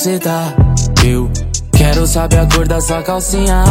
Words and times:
cê 0.00 0.18
tá? 0.18 0.54
Eu 1.04 1.30
quero 1.72 2.06
saber 2.06 2.38
a 2.38 2.46
cor 2.46 2.66
dessa 2.66 3.02
calcinha. 3.02 3.62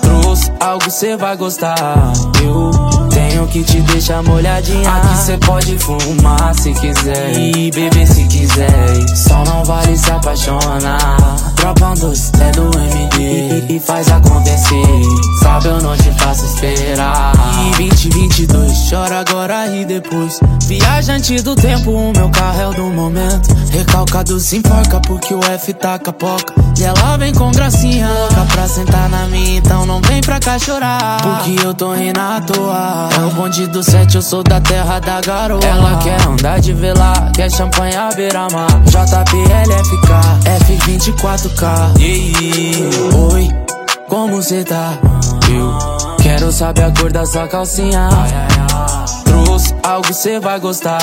Trouxe 0.00 0.50
algo 0.58 0.90
cê 0.90 1.16
vai 1.16 1.36
gostar. 1.36 2.12
Eu 2.42 2.72
tenho 3.08 3.46
que 3.46 3.62
te 3.62 3.80
deixar 3.82 4.20
molhadinha. 4.24 4.90
Aqui 4.90 5.16
cê 5.18 5.38
pode 5.38 5.78
fumar 5.78 6.52
se 6.56 6.72
quiser. 6.72 7.38
E 7.38 7.70
beber 7.70 8.04
se 8.04 8.24
quiser. 8.24 9.08
Só 9.14 9.44
não 9.44 9.62
vale 9.64 9.96
se 9.96 10.10
apaixonar. 10.10 11.51
Doce, 12.00 12.32
é 12.40 12.50
do 12.50 12.70
MD. 12.76 13.74
E 13.74 13.78
faz 13.78 14.08
acontecer. 14.08 14.82
Sabe, 15.40 15.68
eu 15.68 15.80
não 15.80 15.96
te 15.96 16.10
faço 16.18 16.44
esperar. 16.46 17.32
E 17.78 17.86
2022, 17.88 18.90
chora 18.90 19.20
agora 19.20 19.68
e 19.68 19.84
depois. 19.84 20.40
Viajante 20.66 21.40
do 21.42 21.54
tempo, 21.54 21.90
o 21.92 22.12
meu 22.12 22.28
carro 22.30 22.60
é 22.60 22.68
o 22.68 22.74
do 22.74 22.84
momento. 22.86 23.54
Recalcado 23.70 24.40
se 24.40 24.56
enforca 24.56 25.00
porque 25.00 25.34
o 25.34 25.44
F 25.44 25.72
tá 25.74 25.98
capoca. 25.98 26.61
E 26.78 26.84
ela 26.84 27.16
vem 27.16 27.32
com 27.34 27.50
gracinha 27.52 28.08
louca 28.08 28.46
pra 28.52 28.66
sentar 28.66 29.08
na 29.08 29.26
minha, 29.26 29.58
então 29.58 29.86
não 29.86 30.00
vem 30.00 30.20
pra 30.20 30.40
cá 30.40 30.58
chorar. 30.58 31.18
Porque 31.22 31.64
eu 31.64 31.74
tô 31.74 31.92
rindo 31.92 32.18
à 32.18 32.40
toa. 32.40 33.08
É 33.14 33.24
o 33.26 33.30
bonde 33.30 33.66
do 33.66 33.82
sete, 33.82 34.16
eu 34.16 34.22
sou 34.22 34.42
da 34.42 34.60
terra 34.60 34.98
da 34.98 35.20
garoa. 35.20 35.60
Ela 35.62 35.98
quer 35.98 36.20
andar 36.26 36.60
de 36.60 36.72
velar, 36.72 37.30
quer 37.32 37.50
champanhe 37.50 37.94
à 37.94 38.08
beira-mar. 38.08 38.68
JPLFK, 38.86 40.08
F24K. 40.66 42.00
Yeah. 42.00 43.16
Oi, 43.32 43.48
como 44.08 44.42
cê 44.42 44.64
tá? 44.64 44.98
Eu 45.48 46.16
quero 46.22 46.50
saber 46.50 46.84
a 46.84 46.90
cor 46.90 47.12
dessa 47.12 47.46
calcinha. 47.46 48.08
Trouxe 49.24 49.74
algo 49.82 50.12
cê 50.12 50.40
vai 50.40 50.58
gostar. 50.58 51.00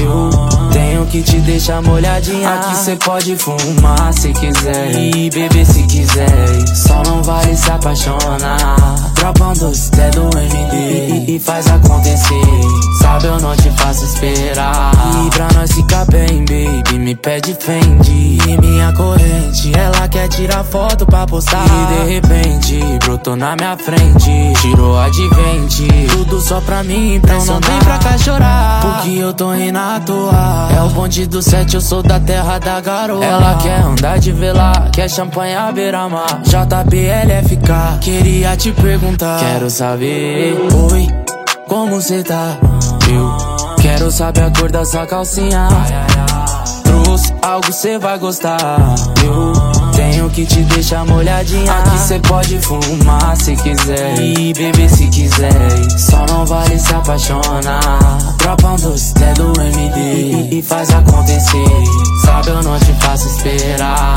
Eu 0.00 0.57
tenho 0.70 1.06
que 1.06 1.22
te 1.22 1.38
deixar 1.40 1.82
molhadinha. 1.82 2.54
Aqui 2.54 2.76
cê 2.76 2.96
pode 2.96 3.36
fumar 3.36 4.12
se 4.12 4.32
quiser. 4.32 4.94
E 4.94 5.30
beber 5.30 5.66
se 5.66 5.82
quiser. 5.84 6.28
Só 6.74 7.02
não 7.04 7.22
vale 7.22 7.56
se 7.56 7.70
apaixonar. 7.70 9.12
Tropa 9.14 9.48
um 9.48 9.52
doce, 9.54 9.90
é 10.00 10.10
do 10.10 10.28
MD. 10.38 11.32
E 11.32 11.38
faz 11.38 11.66
acontecer. 11.68 12.42
Sabe, 13.00 13.26
eu 13.26 13.40
não 13.40 13.56
te 13.56 13.70
faço 13.70 14.04
esperar. 14.04 14.92
E 15.26 15.30
pra 15.30 15.48
nós 15.54 15.72
ficar 15.72 16.04
bem, 16.06 16.44
me 16.48 16.67
pede 17.18 17.54
Fendi. 17.54 18.38
E 18.46 18.60
minha 18.60 18.92
corrente, 18.92 19.72
ela 19.76 20.08
quer 20.08 20.28
tirar 20.28 20.64
foto 20.64 21.04
pra 21.04 21.26
postar. 21.26 21.64
E 21.64 21.86
de 21.94 22.14
repente, 22.14 22.80
brotou 23.04 23.36
na 23.36 23.54
minha 23.56 23.76
frente. 23.76 24.30
Tirou 24.60 24.98
a 24.98 25.08
de. 25.08 25.28
Tudo 26.10 26.40
só 26.40 26.60
pra 26.60 26.82
mim 26.82 27.16
impressionar. 27.16 27.58
Então 27.58 27.60
não 27.60 27.78
vem 27.78 27.78
pra 27.80 27.98
cá 27.98 28.18
chorar. 28.18 28.80
Porque 28.80 29.16
eu 29.16 29.32
tô 29.32 29.52
rindo 29.52 29.78
à 29.78 30.00
toa. 30.00 30.68
É 30.76 30.82
o 30.82 30.88
bonde 30.88 31.26
do 31.26 31.42
sete, 31.42 31.74
eu 31.74 31.80
sou 31.80 32.02
da 32.02 32.18
terra 32.18 32.58
da 32.58 32.80
garoa. 32.80 33.24
Ela 33.24 33.56
quer 33.56 33.80
andar 33.80 34.18
de 34.18 34.32
velar, 34.32 34.90
quer 34.90 35.08
champanhe 35.08 35.54
à 35.54 35.70
beira-mar. 35.70 36.42
JBLFK, 36.42 37.98
queria 38.00 38.56
te 38.56 38.72
perguntar. 38.72 39.40
Quero 39.40 39.70
saber, 39.70 40.56
oi, 40.90 41.06
como 41.66 42.00
cê 42.00 42.22
tá? 42.22 42.56
Eu 43.10 43.76
quero 43.80 44.10
saber 44.10 44.44
a 44.44 44.50
cor 44.50 44.70
dessa 44.70 45.06
calcinha. 45.06 45.68
Algo 47.48 47.72
cê 47.72 47.98
vai 47.98 48.18
gostar. 48.18 48.78
Eu 49.24 49.90
tenho 49.92 50.28
que 50.28 50.44
te 50.44 50.60
deixar 50.64 51.02
molhadinha. 51.06 51.72
Aqui 51.72 51.98
cê 51.98 52.20
pode 52.20 52.58
fumar 52.58 53.34
se 53.38 53.56
quiser. 53.56 54.20
E 54.20 54.52
beber 54.52 54.90
se 54.90 55.08
quiser. 55.08 55.98
Só 55.98 56.26
não 56.26 56.44
vale 56.44 56.78
se 56.78 56.94
apaixonar. 56.94 58.36
Tropa 58.36 58.68
um 58.68 58.76
doce, 58.76 59.14
é 59.22 59.32
do 59.32 59.58
MD. 59.62 60.58
E 60.58 60.60
faz 60.60 60.90
acontecer. 60.90 61.84
Sabe, 62.22 62.50
eu 62.50 62.62
não 62.62 62.78
te 62.80 62.92
faço 63.00 63.26
esperar. 63.28 64.14